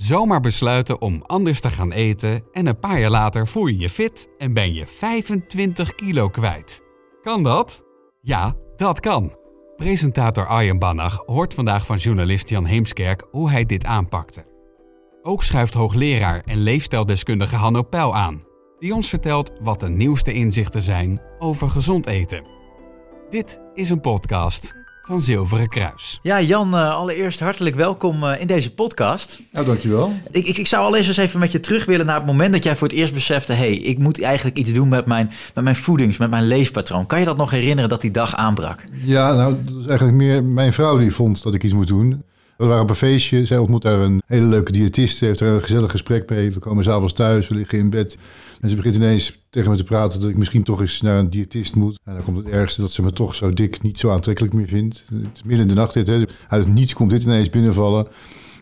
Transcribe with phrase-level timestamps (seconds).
[0.00, 3.88] Zomaar besluiten om anders te gaan eten en een paar jaar later voel je je
[3.88, 6.82] fit en ben je 25 kilo kwijt.
[7.22, 7.84] Kan dat?
[8.20, 9.36] Ja, dat kan.
[9.76, 14.46] Presentator Arjen Bannach hoort vandaag van journalist Jan Heemskerk hoe hij dit aanpakte.
[15.22, 18.42] Ook schuift hoogleraar en leefstijldeskundige Hanno Peil aan,
[18.78, 22.46] die ons vertelt wat de nieuwste inzichten zijn over gezond eten.
[23.28, 24.77] Dit is een podcast
[25.08, 26.18] van Zilveren Kruis.
[26.22, 29.40] Ja, Jan, uh, allereerst hartelijk welkom uh, in deze podcast.
[29.52, 30.12] Ja, dankjewel.
[30.30, 32.64] Ik, ik, ik zou allereerst eens even met je terug willen naar het moment dat
[32.64, 33.52] jij voor het eerst besefte...
[33.52, 37.06] hé, hey, ik moet eigenlijk iets doen met mijn, met mijn voedings, met mijn leefpatroon.
[37.06, 38.84] Kan je dat nog herinneren dat die dag aanbrak?
[39.04, 42.22] Ja, nou, dat is eigenlijk meer mijn vrouw die vond dat ik iets moet doen.
[42.58, 43.46] We waren op een feestje.
[43.46, 45.20] Zij ontmoet daar een hele leuke diëtist.
[45.20, 46.52] heeft er een gezellig gesprek mee.
[46.52, 48.16] We komen s'avonds thuis, we liggen in bed.
[48.60, 51.30] En ze begint ineens tegen me te praten dat ik misschien toch eens naar een
[51.30, 51.98] diëtist moet.
[52.04, 54.66] En dan komt het ergste dat ze me toch zo dik niet zo aantrekkelijk meer
[54.66, 55.04] vindt.
[55.12, 56.06] Het is midden in de nacht dit.
[56.06, 56.22] Hè.
[56.48, 58.06] Uit niets komt dit ineens binnenvallen.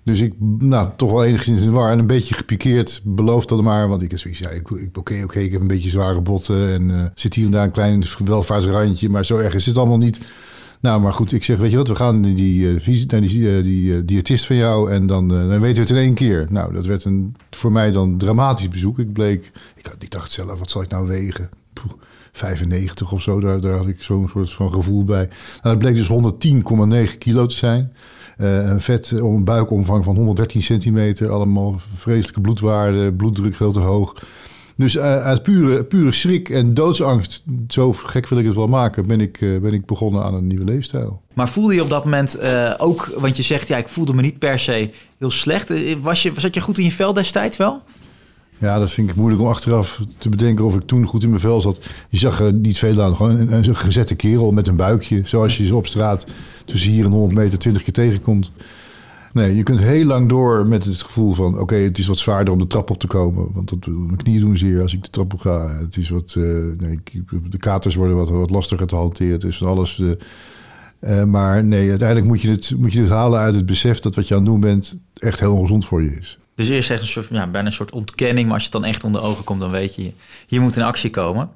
[0.05, 3.01] Dus ik, nou, toch wel enigszins in en een beetje gepikeerd.
[3.05, 4.51] Beloof dat maar, want ik heb zoiets, ja,
[4.93, 7.71] oké, oké, ik heb een beetje zware botten en uh, zit hier en daar een
[7.71, 10.21] klein welvaartsrandje, maar zo erg is het allemaal niet.
[10.81, 14.05] Nou, maar goed, ik zeg, weet je wat, we gaan die, die, die, die, die
[14.05, 16.47] diëtist van jou en dan, dan weten we het in één keer.
[16.51, 18.99] Nou, dat werd een, voor mij dan dramatisch bezoek.
[18.99, 21.49] Ik bleek, ik, ik dacht zelf, wat zal ik nou wegen?
[21.73, 21.93] Poeh,
[22.33, 25.29] 95 of zo, daar, daar had ik zo'n soort van gevoel bij.
[25.63, 26.09] Nou, dat bleek dus
[27.13, 27.93] 110,9 kilo te zijn.
[28.37, 31.31] Een vet om een buikomvang van 113 centimeter.
[31.31, 34.15] Allemaal vreselijke bloedwaarden, bloeddruk veel te hoog.
[34.77, 39.07] Dus uh, uit pure, pure schrik en doodsangst, zo gek wil ik het wel maken,
[39.07, 41.23] ben ik, uh, ben ik begonnen aan een nieuwe leefstijl.
[41.35, 44.23] Maar voelde je op dat moment uh, ook, want je zegt ja, ik voelde me
[44.23, 45.73] niet per se heel slecht.
[46.01, 47.83] Was je, zat je goed in je vel destijds wel?
[48.59, 51.41] Ja, dat vind ik moeilijk om achteraf te bedenken of ik toen goed in mijn
[51.41, 51.87] vel zat.
[52.09, 53.17] Je zag er niet veel aan.
[53.17, 55.21] Gewoon een, een gezette kerel met een buikje.
[55.25, 56.27] Zoals je ze op straat
[56.65, 58.53] tussen hier en 100 meter 20 keer tegenkomt.
[59.37, 61.59] Nee, je kunt heel lang door met het gevoel van...
[61.59, 63.49] oké, het is wat zwaarder om de trap op te komen.
[63.53, 65.79] Want dat, mijn knieën doen zeer als ik de trap op ga.
[65.79, 66.35] Het is wat...
[66.39, 67.01] Uh, nee,
[67.49, 69.33] de katers worden wat, wat lastiger te hanteren.
[69.33, 69.99] Het is van alles...
[69.99, 70.11] Uh,
[71.01, 73.99] uh, maar nee, uiteindelijk moet je, het, moet je het halen uit het besef...
[73.99, 76.39] dat wat je aan het doen bent echt heel ongezond voor je is.
[76.57, 78.45] Dus eerst echt een soort, ja, bijna een soort ontkenning.
[78.45, 80.13] Maar als je het dan echt onder ogen komt, dan weet je,
[80.47, 81.51] hier moet in actie komen.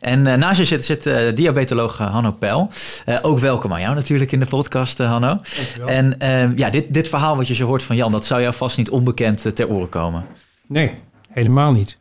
[0.00, 2.70] En uh, naast je zit, zit uh, diabetoloog Hanno Peil.
[3.08, 5.40] Uh, ook welkom aan jou natuurlijk in de podcast, Hanno.
[5.86, 6.16] En
[6.56, 8.90] ja, dit, dit verhaal wat je zo hoort van Jan, dat zou jou vast niet
[8.90, 10.26] onbekend ter oren komen.
[10.66, 10.94] Nee,
[11.30, 11.98] helemaal niet.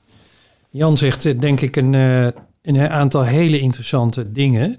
[0.69, 1.93] Jan zegt denk ik een,
[2.61, 4.77] een aantal hele interessante dingen.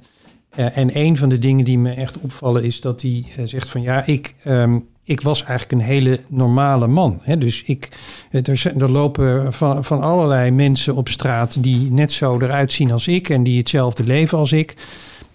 [0.50, 4.06] en een van de dingen die me echt opvallen is dat hij zegt van ja,
[4.06, 4.34] ik...
[4.44, 7.20] Um, ik was eigenlijk een hele normale man.
[7.22, 7.38] Hè?
[7.38, 7.88] Dus ik,
[8.31, 13.28] er, er lopen van, allerlei mensen op straat die net zo eruit zien als ik
[13.28, 14.76] en die hetzelfde leven als ik.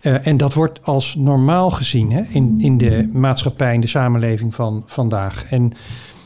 [0.01, 2.21] Uh, en dat wordt als normaal gezien hè?
[2.29, 5.45] In, in de maatschappij, in de samenleving van vandaag.
[5.49, 5.73] En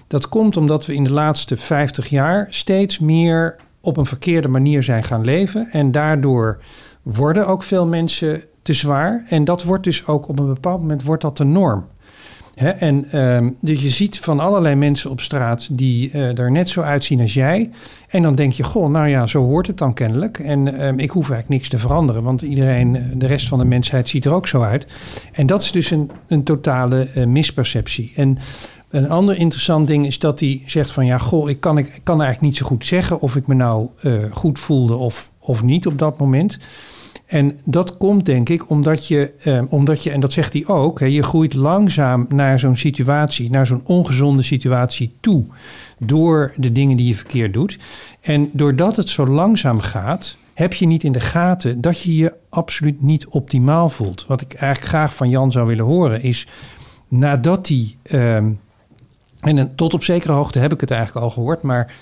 [0.07, 4.83] dat komt omdat we in de laatste 50 jaar steeds meer op een verkeerde manier
[4.83, 5.67] zijn gaan leven.
[5.71, 6.61] En daardoor
[7.01, 9.25] worden ook veel mensen te zwaar.
[9.27, 11.85] En dat wordt dus ook op een bepaald moment wordt dat de norm
[12.55, 16.81] en um, dus je ziet van allerlei mensen op straat die uh, er net zo
[16.81, 17.69] uitzien als jij.
[18.07, 20.39] En dan denk je, goh, nou ja, zo hoort het dan kennelijk.
[20.39, 23.65] En um, ik hoef eigenlijk niks te veranderen, want iedereen, eh, de rest van de
[23.65, 24.87] mensheid ziet er ook zo uit.
[25.31, 28.11] En dat is dus een, een totale uh, misperceptie.
[28.15, 28.37] En
[28.89, 32.21] een ander interessant ding is dat hij zegt van ja, goh, ik kan, ik kan
[32.21, 33.89] eigenlijk niet zo goed zeggen of ik me nou
[34.31, 36.59] goed voelde of, of niet op dat moment.
[37.33, 40.99] En dat komt denk ik omdat je, eh, omdat je en dat zegt hij ook,
[40.99, 45.45] hè, je groeit langzaam naar zo'n situatie, naar zo'n ongezonde situatie toe.
[45.97, 47.79] Door de dingen die je verkeerd doet.
[48.21, 52.33] En doordat het zo langzaam gaat, heb je niet in de gaten dat je je
[52.49, 54.25] absoluut niet optimaal voelt.
[54.27, 56.47] Wat ik eigenlijk graag van Jan zou willen horen is,
[57.07, 58.51] nadat hij, ehm,
[59.39, 61.93] en tot op zekere hoogte heb ik het eigenlijk al gehoord, maar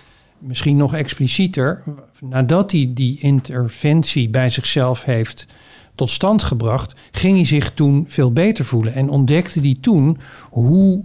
[0.42, 1.84] misschien nog explicieter,
[2.20, 5.48] nadat hij die interventie bij zichzelf heeft
[5.96, 10.18] tot stand gebracht, ging hij zich toen veel beter voelen en ontdekte hij toen
[10.50, 11.04] hoe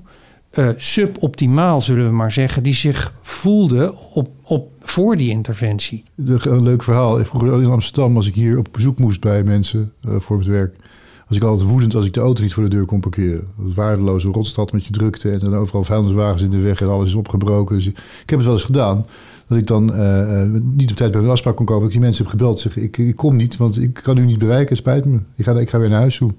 [0.58, 6.04] uh, suboptimaal, zullen we maar zeggen, die zich voelde op, op, voor die interventie.
[6.16, 7.24] Een leuk verhaal.
[7.24, 10.76] Vroeger in Amsterdam, als ik hier op bezoek moest bij mensen uh, voor het werk,
[11.26, 13.48] was ik altijd woedend als ik de auto niet voor de deur kon parkeren.
[13.58, 17.06] Dat waardeloze rotstad met je drukte en dan overal vuilniswagens in de weg en alles
[17.06, 17.76] is opgebroken.
[17.76, 17.96] Dus ik
[18.26, 19.06] heb het wel eens gedaan.
[19.46, 21.82] Dat ik dan uh, niet op tijd bij een afspraak kon komen.
[21.82, 22.60] Dat ik die mensen heb gebeld.
[22.60, 24.76] Zeg, ik, ik kom niet, want ik kan u niet bereiken.
[24.76, 25.18] Spijt me.
[25.34, 26.32] Ik ga, ik ga weer naar huis toe.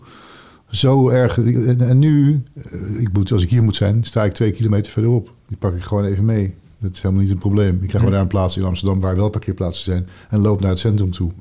[0.69, 1.37] Zo erg.
[1.37, 4.91] En, en nu, uh, ik moet, als ik hier moet zijn, sta ik twee kilometer
[4.91, 5.31] verderop.
[5.47, 6.55] Die pak ik gewoon even mee.
[6.79, 7.73] Dat is helemaal niet een probleem.
[7.73, 10.07] Ik krijg gewoon daar een plaats in Amsterdam waar wel parkeerplaatsen zijn.
[10.29, 11.31] En loop naar het centrum toe.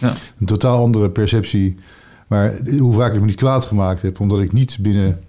[0.00, 0.14] Ja.
[0.38, 1.76] een totaal andere perceptie
[2.30, 5.20] maar hoe vaak ik me niet kwaad gemaakt heb, omdat ik niet binnen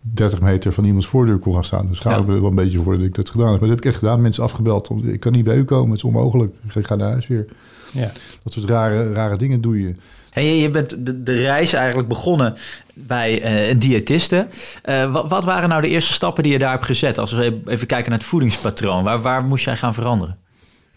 [0.00, 1.86] 30 meter van iemands voordeur kon gaan staan.
[1.86, 2.32] Dus schaam ik Ja.
[2.32, 3.60] me wel een beetje voor dat ik dat gedaan heb.
[3.60, 4.20] Maar dat heb ik echt gedaan.
[4.22, 4.90] Mensen afgebeld.
[5.04, 5.88] Ik kan niet bij u komen.
[5.88, 6.54] Het is onmogelijk.
[6.74, 7.46] Ik ga- naar huis weer.
[7.92, 8.10] Ja.
[8.42, 9.94] Dat soort rare, rare dingen doe je.
[10.30, 12.54] Hey, je- je bent de, de reis eigenlijk begonnen
[12.94, 14.46] bij eh, een diëtiste.
[14.82, 17.18] Eh, wat, wat waren nou de eerste stappen die je daar hebt gezet?
[17.18, 19.04] Als we even kijken naar het voedingspatroon.
[19.04, 20.36] Waar, waar moest jij gaan veranderen?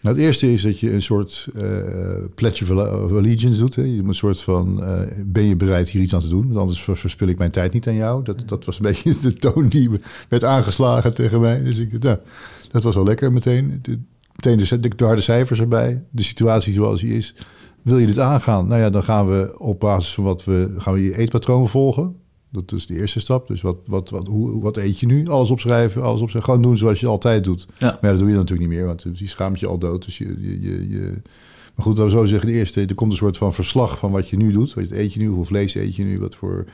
[0.00, 1.64] Nou, het eerste is dat je een soort eh
[2.34, 3.76] pledge of alle- of allegiance doet.
[3.76, 3.82] Hè.
[3.82, 6.46] Een soort van, eh, ben je bereid hier iets aan te doen?
[6.46, 8.24] Want anders ver- verspil ik mijn tijd niet aan jou.
[8.24, 9.90] Dat, dat was een beetje de toon die
[10.28, 11.62] werd aangeslagen tegen mij.
[11.62, 12.18] Dus ik, nou,
[12.70, 13.78] dat was wel lekker meteen.
[13.82, 13.98] De,
[14.36, 16.02] meteen de, de, de harde cijfers erbij.
[16.10, 17.34] De situatie zoals die is.
[17.82, 18.66] Wil je dit aangaan?
[18.68, 20.74] Nou ja, dan gaan we op basis van wat we...
[20.78, 22.14] gaan we je eetpatroon volgen.
[22.52, 23.48] Dat is de eerste stap.
[23.48, 25.26] Dus wat, wat, wat, hoe, wat eet je nu?
[25.28, 26.52] Alles opschrijven, alles opschrijven.
[26.52, 27.66] Gewoon doen zoals je altijd doet.
[27.78, 27.98] Ja.
[28.00, 30.04] Maar dat doe je natuurlijk niet meer, want die schaamt je al dood.
[30.04, 31.22] Dus je, je, je, je-
[31.74, 34.10] Maar goed, laten we zo zeggen, de eerste, er komt een soort van verslag van
[34.12, 34.74] wat je nu doet.
[34.74, 36.64] Wat eet je nu, hoeveel vlees eet je nu, wat voor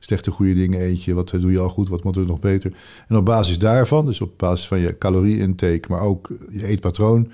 [0.00, 2.72] slechte goede dingen eet je, wat doe je al goed, wat moet er nog beter.
[3.08, 7.30] En op basis daarvan, dus op basis van je calorie-intake, maar ook je eetpatroon,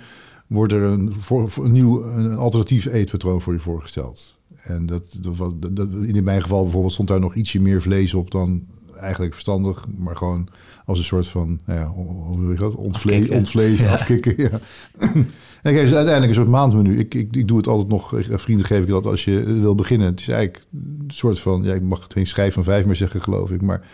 [0.47, 4.38] wordt er een, voor, voor een nieuw, een alternatief eetpatroon voor je voorgesteld.
[4.69, 8.31] En dat, dat, dat, in mijn geval bijvoorbeeld stond daar nog ietsje meer vlees op
[8.31, 8.67] dan
[9.00, 10.49] eigenlijk verstandig, maar gewoon
[10.85, 12.75] als een soort van, nou ja, hoe wil je dat?
[12.75, 13.37] Ontvle Afkicken.
[13.37, 13.93] ontvlezen, Ja.
[13.93, 14.35] afkicken.
[14.37, 14.61] Ja.
[15.62, 16.99] En ik geef ze uiteindelijk een soort maandmenu.
[16.99, 19.75] Ik, ik, ik doe het altijd nog, aan vrienden geef ik dat als je wil
[19.75, 20.06] beginnen.
[20.06, 23.23] Het is eigenlijk een soort van, ja, ik mag geen schijf van vijf meer zeggen,
[23.23, 23.62] geloof ik.
[23.62, 23.88] Maar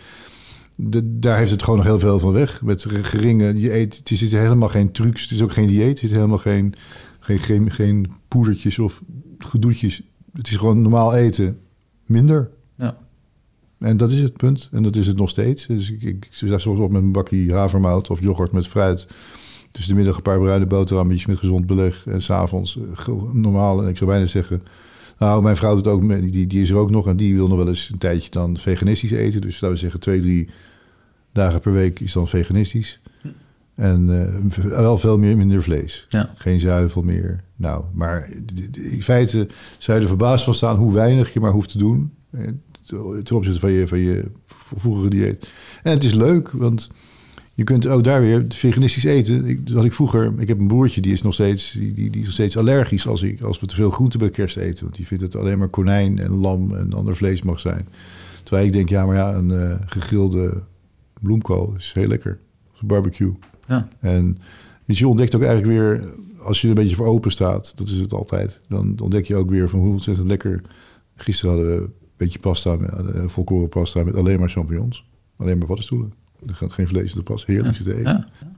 [0.75, 2.61] de, daar heeft het gewoon nog heel veel van weg.
[2.61, 5.67] Met geringe, je eet, het is het is helemaal geen trucs, het is ook geen
[5.67, 5.87] dieet.
[5.87, 6.73] Het is helemaal geen,
[7.19, 9.03] geen, geen, geen poedertjes of
[9.37, 10.01] gedoetjes.
[10.37, 11.59] Het is gewoon normaal eten,
[12.05, 12.49] minder.
[12.75, 12.97] Ja.
[13.79, 14.69] En dat is het punt.
[14.71, 15.65] En dat is het nog steeds.
[15.65, 19.07] Dus ik, ik, sta soms op met een bakje havermout of yoghurt met fruit.
[19.71, 22.07] Tussen de middag een paar bruine boterhammetjes met gezond beleg.
[22.07, 22.77] En s'avonds
[23.07, 23.83] uh, normaal.
[23.83, 24.63] En ik zou bijna zeggen...
[25.17, 26.09] Nou, mijn vrouw doet ook.
[26.09, 27.07] Die, die is er ook nog.
[27.07, 29.41] En die wil nog wel eens een tijdje dan veganistisch eten.
[29.41, 30.49] Dus laten we zeggen twee, drie
[31.31, 32.99] dagen per week is dan veganistisch.
[33.75, 36.05] En eh, wel veel meer, minder vlees.
[36.09, 36.29] Ja.
[36.35, 37.39] Geen zuivel meer.
[37.55, 38.29] Nou, maar
[38.71, 42.11] in feite zou je er verbaasd van staan hoe weinig je maar hoeft te doen.
[42.31, 42.41] eh,
[43.23, 45.47] Ten opzichte van je, van je vroegere dieet.
[45.83, 46.89] En het is leuk, want
[47.53, 49.45] je kunt ook daar weer veganistisch eten.
[49.45, 52.09] Ik, dat had ik vroeger, ik heb een broertje die is nog steeds, die, die,
[52.09, 54.83] die is nog steeds allergisch als, ik, als we te veel groente bij kerst eten.
[54.83, 57.87] Want die vindt het alleen maar konijn en lam en ander vlees mag zijn.
[58.43, 60.63] Terwijl ik denk, ja, maar ja, een eh, gegrilde
[61.21, 62.39] bloemkool is heel lekker.
[62.73, 63.33] Of een barbecue.
[63.67, 63.87] Ja.
[63.99, 64.37] En
[64.85, 66.09] dus je ontdekt ook eigenlijk weer,
[66.41, 69.35] als je er een beetje voor open staat, dat is het altijd, dan ontdek je
[69.35, 70.61] ook weer van hoe ontzettend lekker.
[71.15, 75.05] Gisteren hadden we een beetje pasta, eh, volkoren pasta met alleen maar champignons.
[75.37, 76.13] Alleen maar paddenstoelen.
[76.47, 77.45] Er gaat geen vlees in de pas.
[77.45, 78.27] Heerlijk zitten eten.
[78.39, 78.51] Ja.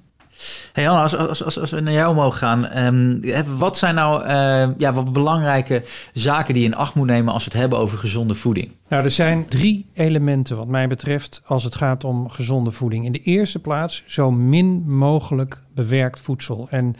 [0.73, 4.69] Hey als, als, als, als we naar jou mogen gaan, ehm, wat zijn nou eh,
[4.77, 7.97] ja, wat belangrijke zaken die je in acht moet nemen als we het hebben over
[7.97, 8.71] gezonde voeding?
[8.89, 13.05] Nou, er zijn drie elementen wat mij betreft als het gaat om gezonde voeding.
[13.05, 16.67] In de eerste plaats zo min mogelijk bewerkt voedsel.
[16.69, 16.95] En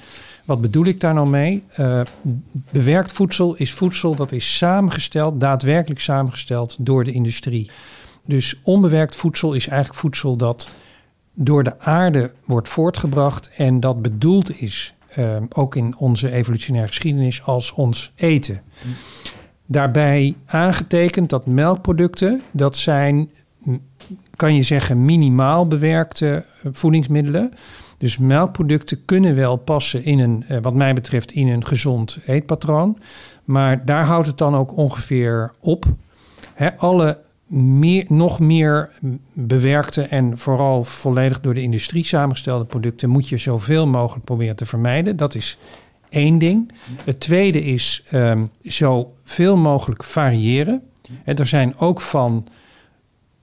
[0.46, 1.64] wat bedoel ik daar nou mee?
[1.70, 2.02] Eh,
[2.72, 7.70] bewerkt voedsel is voedsel dat is samengesteld, daadwerkelijk samengesteld door de industrie.
[8.26, 10.70] Dus onbewerkt voedsel is eigenlijk voedsel dat
[11.40, 17.44] door de aarde wordt voortgebracht en dat bedoeld is, eh, ook in onze evolutionaire geschiedenis,
[17.44, 18.62] als ons eten.
[19.66, 23.30] Daarbij aangetekend dat melkproducten, dat zijn,
[24.36, 27.52] kan je zeggen, minimaal bewerkte eh, voedingsmiddelen.
[27.98, 32.98] Dus melkproducten kunnen wel passen in een, eh, wat mij betreft, in een gezond eetpatroon.
[33.44, 35.86] Maar daar houdt het dan ook ongeveer op.
[36.54, 38.90] Hè, alle meer, nog meer
[39.34, 44.66] bewerkte en vooral volledig door de industrie samengestelde producten moet je zoveel mogelijk proberen te
[44.66, 45.16] vermijden.
[45.16, 45.58] Dat is
[46.10, 46.72] één ding.
[47.04, 50.82] Het tweede is ehm zoveel mogelijk variëren.
[51.24, 52.48] Hè, er zijn ook van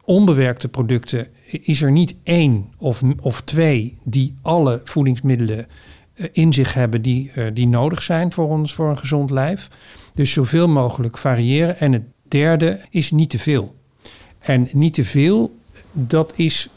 [0.05, 5.67] onbewerkte producten, is er niet één of, of twee die alle voedingsmiddelen
[6.15, 9.69] eh, in zich hebben die, eh, die nodig zijn voor ons, voor een gezond lijf.
[10.15, 11.79] Dus zoveel mogelijk variëren.
[11.79, 13.75] En het derde is niet te veel.
[14.45, 15.57] En niet te veel,
[15.93, 16.69] dat is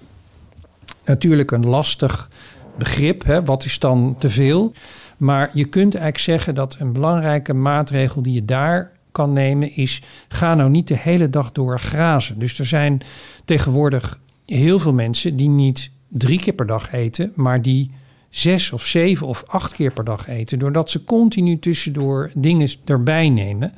[1.06, 2.30] natuurlijk een lastig
[2.78, 3.24] begrip.
[3.24, 3.44] Hè?
[3.44, 4.74] Wat is dan te veel?
[5.18, 10.02] Maar je kunt eigenlijk zeggen dat een belangrijke maatregel die je daar kan nemen is:
[10.28, 12.40] ga nou niet de hele dag door grazen.
[12.40, 13.02] Dus er zijn
[13.46, 17.92] tegenwoordig heel veel mensen die niet drie keer per dag eten, maar die
[18.30, 23.30] zes of zeven of acht keer per dag eten, doordat ze continu tussendoor dingen erbij
[23.30, 23.74] nemen.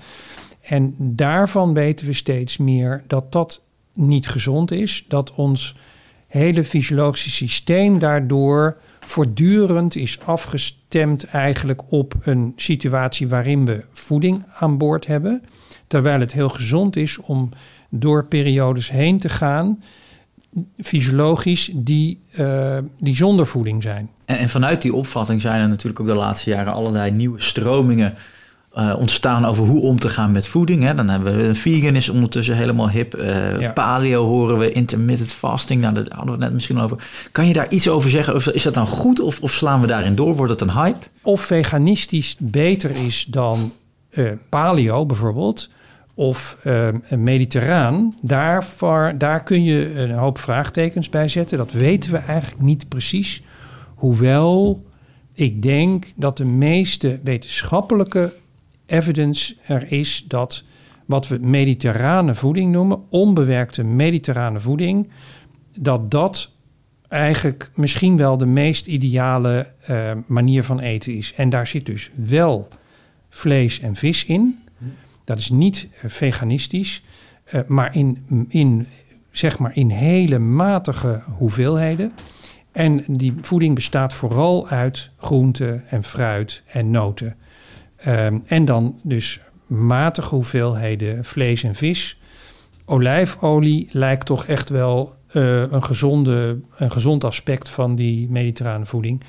[0.62, 3.62] En daarvan weten we steeds meer dat dat
[4.00, 5.76] niet gezond is, dat ons
[6.28, 14.78] hele fysiologische systeem daardoor voortdurend is afgestemd eigenlijk op een situatie waarin we voeding aan
[14.78, 15.44] boord hebben.
[15.88, 17.50] Terwijl het heel gezond is om
[17.90, 19.80] door periodes heen te gaan
[20.82, 24.10] fysiologisch die, uh, die zonder voeding zijn.
[24.26, 28.16] En, en, vanuit die opvatting zijn er natuurlijk ook de laatste jaren allerlei nieuwe stromingen
[28.80, 30.84] uh, ontstaan over hoe om te gaan met voeding.
[30.84, 30.96] Hè.
[30.96, 33.18] Dan hebben we vegan is ondertussen helemaal hip.
[33.18, 33.72] Uh, ja.
[33.72, 35.82] Paleo horen we, intermittent fasting.
[35.82, 36.98] Nou, daar hadden we het net misschien over.
[37.32, 38.36] Kan je daar iets over zeggen?
[38.36, 40.36] Of is dat nou goed of, of slaan we daarin door?
[40.36, 41.06] Wordt het een hype?
[41.22, 43.72] Of veganistisch beter is dan
[44.10, 45.70] uh, paleo bijvoorbeeld
[46.14, 51.58] of uh, mediterraan, daarvoor, daar kun je een hoop vraagtekens bij zetten.
[51.58, 53.44] Dat weten we eigenlijk niet precies.
[53.96, 54.84] Hoewel
[55.34, 58.34] ik denk dat de meeste wetenschappelijke
[58.90, 60.64] evidence er is dat
[61.06, 65.10] wat we mediterrane voeding noemen, onbewerkte mediterrane voeding,
[65.78, 66.52] dat dat
[67.08, 71.34] eigenlijk misschien wel de meest ideale uh, manier van eten is.
[71.34, 72.68] En daar zit dus wel
[73.30, 74.60] vlees en vis in.
[75.24, 77.04] Dat is niet uh, veganistisch,
[77.54, 78.88] uh, maar in, in,
[79.32, 82.14] zeg maar in hele matige hoeveelheden.
[82.72, 87.36] En die voeding bestaat vooral uit groenten en fruit en noten.
[88.08, 92.20] Um, en dan dus matige hoeveelheden vlees en vis.
[92.86, 99.22] Olijfolie lijkt toch echt wel uh, een, gezonde, een gezond aspect van die mediterrane voeding.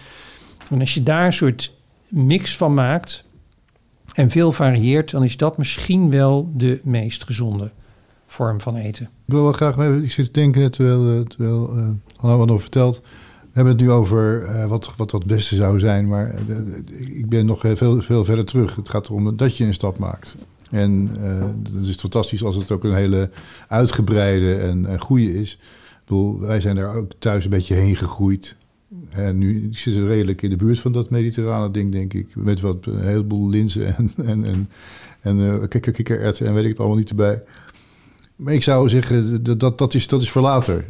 [0.71, 1.77] En als je daar een soort
[2.09, 3.25] mix van maakt
[4.15, 7.71] en veel varieert, dan is dat misschien wel de meest gezonde
[8.27, 9.05] vorm van eten.
[9.05, 13.01] Ik wil wel graag, ik zit te denken terwijl, terwijl uh, Hanna nog vertelt.
[13.61, 16.57] Hebben het nu over uh, wat, wat het beste zou zijn, maar uh,
[17.17, 18.77] ik ben nog veel, veel verder terug.
[18.77, 20.37] Het gaat erom dat je een stap maakt.
[20.71, 23.31] En uh, dat is fantastisch als het ook een hele
[23.69, 25.53] uitgebreide en, en goede is.
[25.53, 28.57] Ik bedoel, wij zijn daar ook thuis een beetje heen gegroeid.
[29.09, 32.37] En nu zitten we redelijk in de buurt van dat mediterrane ding, denk ik.
[32.37, 34.69] Met wat een heleboel linzen en, en, en,
[35.21, 37.43] en uh, en weet ik het allemaal niet erbij.
[38.41, 40.85] Maar ik zou zeggen, dat, dat, is, dat is voor later.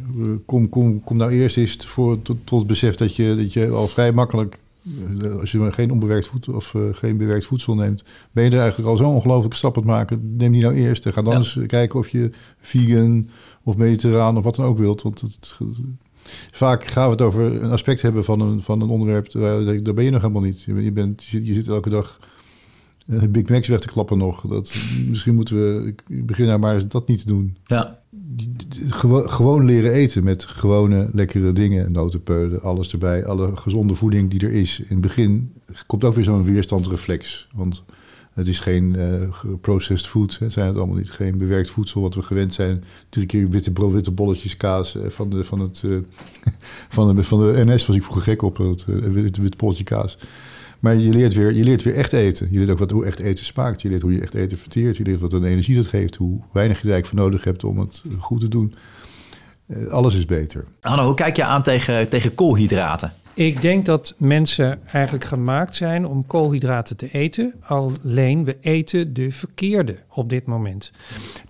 [0.45, 3.69] Kom, kom, kom nou eerst eens voor, tot, tot het besef dat je, dat je
[3.69, 4.59] al vrij makkelijk...
[5.21, 8.03] Eh, als je geen onbewerkt voedsel of uh, geen bewerkt voedsel neemt...
[8.31, 10.35] ben je er eigenlijk al zo'n ongelooflijke stap aan het maken.
[10.37, 11.39] Neem die nou eerst en ga dan ja.
[11.39, 12.29] eens kijken of je
[12.59, 13.29] vegan
[13.63, 15.01] of mediterraan of wat dan ook wilt.
[15.01, 15.57] Want het,
[16.51, 19.31] vaak gaan we het over een aspect hebben van een, van een onderwerp...
[19.31, 20.61] Daar, daar ben je nog helemaal niet.
[20.61, 22.19] Je, bent, je, zit, je zit elke dag
[23.29, 24.41] Big Macs weg te klappen nog.
[24.41, 24.73] Dat,
[25.07, 27.57] misschien moeten we beginnen maar dat niet te doen.
[27.65, 27.99] Ja.
[28.89, 31.91] Gewo gewoon leren eten met gewone lekkere dingen.
[31.91, 33.25] Notenpeulen, alles erbij.
[33.25, 34.79] Alle gezonde voeding die er is.
[34.79, 35.53] In het begin
[35.87, 37.47] komt ook weer zo'n weerstandsreflex.
[37.53, 37.83] Want
[38.33, 39.29] het is geen uh,
[39.61, 41.11] processed food, hè, zijn het allemaal niet.
[41.11, 42.83] Geen bewerkt voedsel wat we gewend zijn.
[43.09, 45.97] Drie keer witte, brood, witte bolletjes kaas uh, van, de, van, het, uh,
[46.89, 48.57] van, de, van de NS was ik vroeger gek op.
[48.57, 50.17] Het witte, witte bolletje kaas.
[50.81, 52.47] Maar je leert, weer, je leert weer echt eten.
[52.51, 53.81] Je leert ook wat, hoe echt eten smaakt.
[53.81, 54.97] Je leert hoe je echt eten verteert.
[54.97, 56.15] Je leert wat een energie dat geeft.
[56.15, 58.73] Hoe weinig je er eigenlijk voor nodig hebt om het goed te doen.
[59.67, 60.65] Uh, alles is beter.
[60.79, 63.11] Hanno, hoe kijk je aan tegen, tegen koolhydraten?
[63.33, 67.53] Ik denk dat mensen eigenlijk gemaakt zijn om koolhydraten te eten.
[67.61, 70.91] Alleen we eten de verkeerde op dit moment.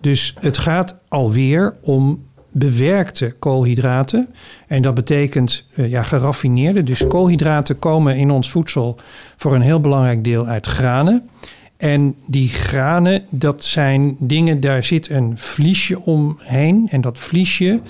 [0.00, 4.28] Dus het gaat alweer om bewerkte koolhydraten.
[4.66, 6.82] En dat betekent uh, ja, geraffineerde.
[6.82, 8.98] Dus koolhydraten komen in ons voedsel
[9.36, 11.28] voor een heel belangrijk deel uit granen.
[11.76, 16.88] En die granen, dat zijn dingen, daar zit een vliesje omheen.
[16.90, 17.80] En dat vliesje,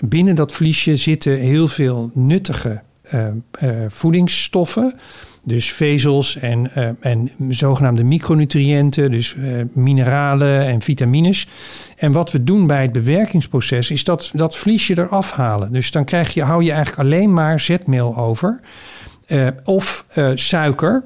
[0.00, 2.82] binnen dat vliesje zitten heel veel nuttige
[3.88, 4.94] voedingsstoffen.
[5.44, 9.36] Dus vezels en, uh, en zogenaamde micronutriënten, dus
[9.72, 11.48] mineralen en vitamines.
[11.96, 15.72] En wat we doen bij het bewerkingsproces is dat, dat vliesje eraf halen.
[15.72, 18.60] Dus dan krijg je, hou je eigenlijk alleen maar zetmeel over
[19.64, 21.04] of suiker.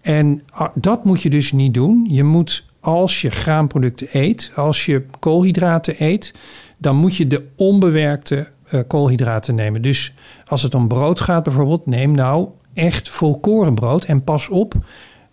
[0.00, 0.42] En
[0.74, 2.06] dat moet je dus niet doen.
[2.10, 6.34] Je moet, als je graanproducten eet, als je koolhydraten eet,
[6.78, 8.48] dan moet je de onbewerkte
[8.86, 9.82] koolhydraten nemen.
[9.82, 10.14] Dus
[10.46, 14.04] als het om brood gaat bijvoorbeeld, neem nou echt volkorenbrood.
[14.04, 14.74] En pas op,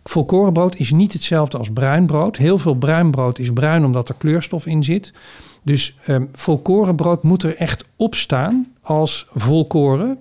[0.03, 2.37] volkorenbrood is niet hetzelfde als bruin brood.
[2.37, 5.13] Heel veel bruin brood is bruin omdat er kleurstof in zit.
[5.63, 10.17] Dus um, volkorenbrood moet er echt op staan als volkoren.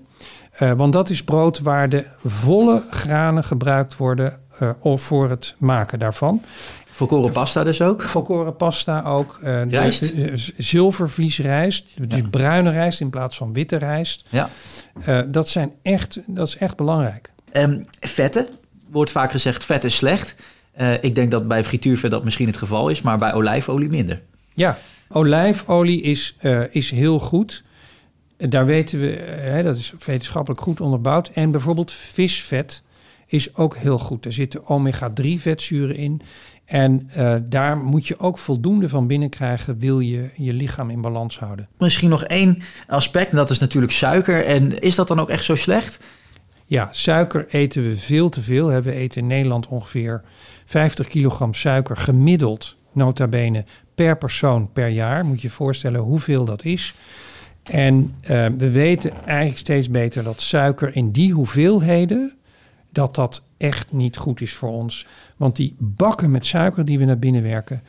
[0.62, 5.98] Uh, want dat is brood waar de volle granen gebruikt worden uh, voor het maken
[5.98, 6.42] daarvan.
[6.94, 8.02] Volkoren pasta dus ook?
[8.02, 9.38] Volkoren pasta ook.
[9.42, 10.12] Uh, rijst?
[10.56, 12.28] Zilvervliesrijst, dus ja.
[12.28, 14.24] bruine rijst in plaats van witte rijst.
[14.28, 14.48] Ja.
[15.08, 17.30] Uh, dat, zijn echt, dat is echt belangrijk.
[17.52, 18.46] Um, vetten,
[18.90, 20.34] wordt vaak gezegd vet is slecht.
[20.80, 24.20] Uh, ik denk dat bij frituurvet dat misschien het geval is, maar bij olijfolie minder.
[24.54, 26.36] Ja, olijfolie is,
[26.70, 27.64] is heel goed.
[28.36, 31.28] Daar weten we, dat is wetenschappelijk goed onderbouwd.
[31.28, 32.82] En bijvoorbeeld visvet
[33.32, 34.24] is ook heel goed.
[34.24, 36.20] Er zitten omega-3 vetzuren in.
[36.64, 41.38] En uh, daar moet je ook voldoende van binnenkrijgen, wil je je lichaam in balans
[41.38, 41.68] houden.
[41.78, 44.44] Misschien nog één aspect, en dat is natuurlijk suiker.
[44.44, 45.98] En is dat dan ook echt zo slecht?
[46.66, 48.80] Ja, suiker eten we veel te veel.
[48.82, 50.22] We eten in Nederland ongeveer
[50.64, 53.64] 50 kilogram suiker gemiddeld, nota bene,
[53.94, 55.24] per persoon per jaar.
[55.24, 56.94] Moet je je voorstellen hoeveel dat is.
[57.62, 62.36] En uh, we weten eigenlijk steeds beter dat suiker in die hoeveelheden,
[62.92, 65.06] dat dat echt niet goed is voor ons.
[65.36, 67.82] Want die bakken met suiker die we naar binnen werken,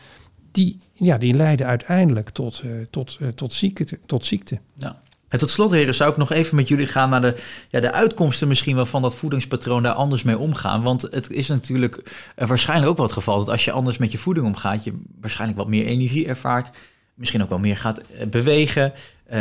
[0.51, 4.60] die, ja, die leiden uiteindelijk tot, uh, tot, uh, tot, ziekte, tot ziekte.
[4.77, 5.01] Ja.
[5.27, 7.36] En tot slot, heren, zou ik nog even met jullie gaan naar de,
[7.69, 10.83] ja, de uitkomsten misschien wel van dat voedingspatroon daar anders mee omgaan.
[10.83, 11.98] Want het is natuurlijk
[12.36, 14.93] uh, waarschijnlijk ook wel het geval dat als je anders met je voeding omgaat, je
[15.22, 16.77] waarschijnlijk wat meer energie ervaart,
[17.15, 18.93] misschien ook wel meer gaat bewegen,
[19.34, 19.39] uh,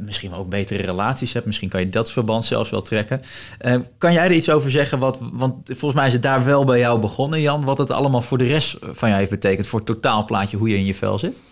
[0.00, 1.46] misschien ook betere relaties hebt.
[1.46, 3.20] Misschien kan je dat verband zelfs wel trekken.
[3.66, 4.98] Uh, kan jij er iets over zeggen?
[4.98, 7.64] Wat, want volgens mij is het daar wel bij jou begonnen, Jan.
[7.64, 9.66] Wat het allemaal voor de rest van jou heeft betekend.
[9.66, 11.42] Voor het totaalplaatje hoe je in je vel zit.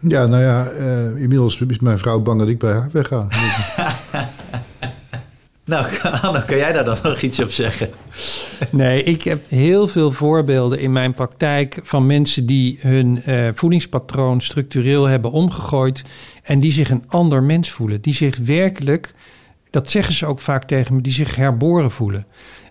[0.00, 3.26] Ja, nou ja, uh, inmiddels is mijn vrouw bang dat ik bij haar wegga.
[5.70, 5.86] nou,
[6.22, 7.88] Anne, kan jij daar dan nog iets op zeggen?
[8.70, 14.40] Nee, ik heb heel veel voorbeelden in mijn praktijk van mensen die hun uh, voedingspatroon
[14.40, 16.02] structureel hebben omgegooid
[16.42, 18.00] en die zich een ander mens voelen.
[18.00, 19.14] Die zich werkelijk,
[19.70, 22.26] dat zeggen ze ook vaak tegen me, die zich herboren voelen.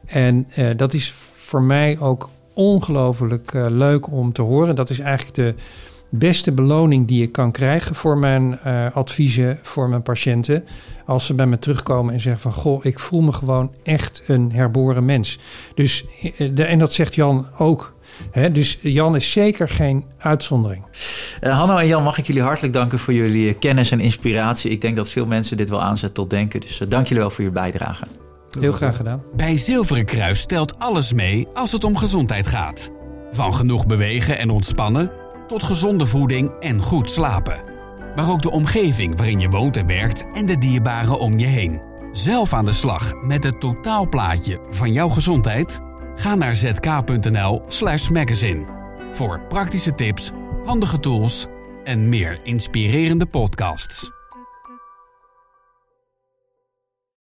[0.06, 4.76] En uh, dat is voor mij ook ongelooflijk uh, leuk om te horen.
[4.76, 5.56] Dat is eigenlijk de
[6.10, 10.66] beste beloning die ik kan krijgen voor mijn uh, adviezen voor mijn patiënten.
[11.06, 14.52] Als ze bij me terugkomen en zeggen van goh, ik voel me gewoon echt een
[14.52, 15.40] herboren mens.
[15.76, 16.06] Dus
[16.54, 17.94] de, en dat zegt Jan ook.
[18.32, 18.52] Hè?
[18.52, 20.84] Dus Jan is zeker geen uitzondering.
[21.42, 24.72] Uh, Hanno en Jan, mag ik jullie hartelijk danken voor jullie kennis en inspiratie.
[24.72, 26.60] Ik denk dat veel mensen dit wel aanzet tot denken.
[26.60, 28.06] Dus uh, dank jullie wel voor je bijdrage.
[28.60, 29.24] Heel graag gedaan.
[29.36, 32.92] Bij Zilveren Kruis telt alles mee als het om gezondheid gaat.
[33.32, 35.19] Van genoeg bewegen en ontspannen
[35.50, 37.64] tot gezonde voeding en goed slapen.
[38.16, 41.82] Maar ook de omgeving waarin je woont en werkt en de dierbaren om je heen.
[42.12, 45.80] Zelf aan de slag met het totaalplaatje van jouw gezondheid?
[46.16, 48.66] Ga naar zk.nl/slash magazine
[49.12, 50.32] voor praktische tips,
[50.66, 51.48] handige tools
[51.84, 54.19] en meer inspirerende podcasts.